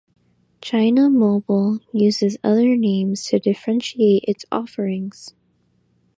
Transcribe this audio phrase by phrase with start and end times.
[0.63, 5.35] China Mobile uses other names to differentiate its offerings.